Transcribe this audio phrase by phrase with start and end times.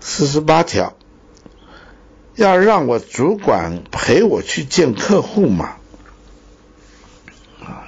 [0.00, 0.96] 四十八条，
[2.34, 5.76] 要让我主管陪我去见客户嘛？
[7.60, 7.86] 啊，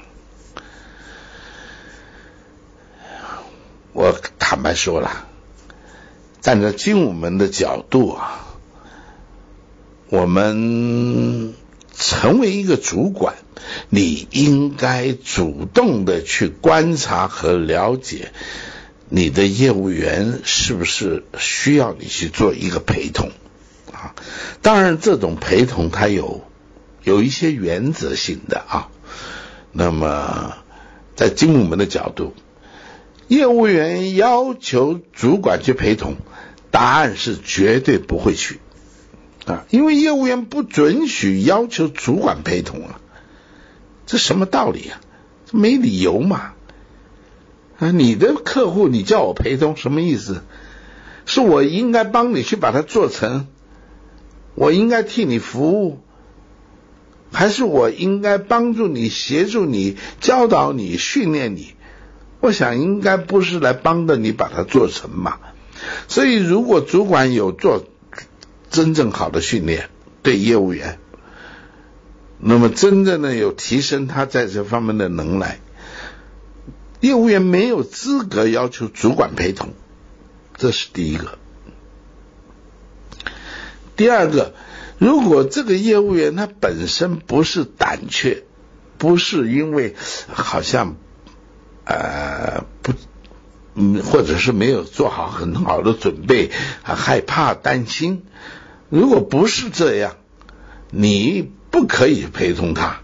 [3.93, 5.27] 我坦白说了，
[6.41, 8.47] 站在精武门的角度啊，
[10.09, 11.55] 我们
[11.95, 13.37] 成为一个主管，
[13.89, 18.33] 你应该主动的去观察和了解。
[19.15, 23.31] 你的业务员是不是需要你去做一个陪同
[23.93, 24.15] 啊？
[24.63, 26.43] 当然，这种陪同它有
[27.03, 28.89] 有一些原则性的啊。
[29.71, 30.55] 那么，
[31.15, 32.33] 在精武门的角度，
[33.29, 36.17] 业务员要求主管去陪同，
[36.71, 38.61] 答案是绝对不会去
[39.45, 42.99] 啊，因为业务员不准许要求主管陪同啊，
[44.07, 44.99] 这什么道理啊？
[45.45, 46.55] 这没理由嘛。
[47.83, 50.43] 啊，你的客户你叫我陪同什么意思？
[51.27, 53.49] 是我应该帮你去把它做成，
[54.55, 55.99] 我应该替你服务，
[57.33, 61.75] 还是我应该帮助你、协助你、教导你、训练你？
[62.39, 65.39] 我想应该不是来帮着你把它做成嘛。
[66.07, 67.85] 所以，如果主管有做
[68.71, 69.91] 真正好的训练
[70.23, 71.01] 对业务员，
[72.39, 75.59] 那么真正的有提升他在这方面的能耐。
[77.03, 79.71] 业务员没有资格要求主管陪同，
[80.57, 81.37] 这是第一个。
[83.97, 84.55] 第二个，
[84.99, 88.45] 如果这个业务员他本身不是胆怯，
[88.99, 89.97] 不是因为
[90.33, 90.95] 好像
[91.85, 92.93] 呃不
[93.75, 96.53] 嗯，或者是没有做好很好的准备，
[96.85, 98.23] 害怕担心，
[98.91, 100.15] 如果不是这样，
[100.91, 103.01] 你不可以陪同他，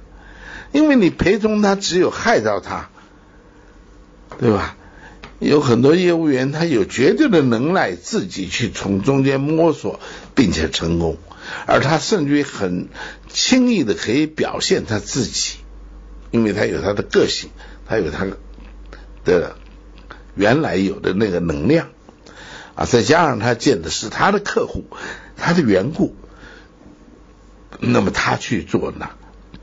[0.70, 2.90] 因为你陪同他只有害到他。
[4.38, 4.76] 对吧？
[5.38, 10.00] 有很多业务员，他有绝对的能耐，自己去从中间摸索，
[10.34, 11.16] 并且成功，
[11.64, 12.88] 而他甚至于很
[13.28, 15.58] 轻易的可以表现他自己，
[16.32, 17.50] 因为他有他的个性，
[17.86, 18.26] 他有他
[19.24, 19.56] 的
[20.34, 21.90] 原来有的那个能量
[22.74, 24.86] 啊，再加上他见的是他的客户，
[25.36, 26.16] 他的缘故，
[27.78, 29.10] 那么他去做呢，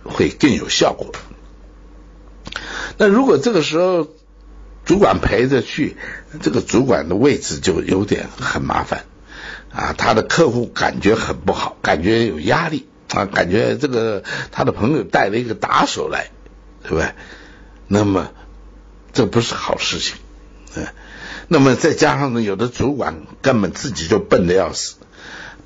[0.06, 1.12] 会更有效果。
[2.98, 4.08] 那如果这个时候，
[4.86, 5.98] 主管陪着去，
[6.42, 9.06] 这个主管的位置就有点很麻烦
[9.74, 16.30] 啊，他的客户感觉很不好，感觉有压力啊，感觉这个他的朋友带了一个打手来，
[16.84, 17.14] 对不对？
[17.88, 18.30] 那么
[19.12, 20.18] 这不是好事情，
[20.76, 20.86] 嗯，
[21.48, 24.98] 那么再加上呢，有的主管根本自己就笨的要死，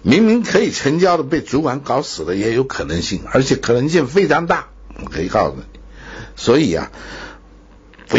[0.01, 4.69] 明明可以成交的被主管搞死了也有可能性，而且可能性非常大，
[5.03, 5.63] 我可以告诉你，
[6.37, 6.89] 所以啊。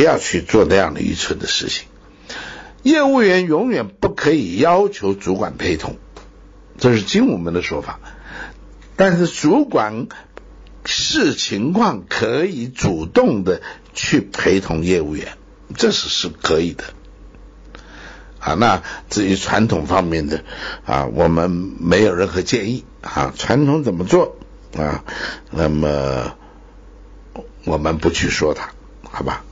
[0.01, 1.87] 不要去做那样的愚蠢的事情。
[2.83, 5.99] 业务员永远不可以要求主管陪同，
[6.79, 8.01] 这是经武门的说法。
[8.97, 10.07] 但是主管
[10.87, 13.61] 视情况可以主动的
[13.93, 15.37] 去陪同业务员，
[15.77, 16.85] 这是是可以的。
[18.39, 20.45] 啊，那至于传统方面的
[20.87, 23.35] 啊，我们没有任何建议啊。
[23.37, 24.39] 传统怎么做
[24.79, 25.05] 啊？
[25.51, 26.37] 那么
[27.65, 28.71] 我们不去说它，
[29.03, 29.45] 好吧？